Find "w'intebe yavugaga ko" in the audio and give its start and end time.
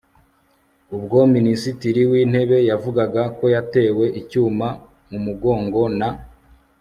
2.11-3.43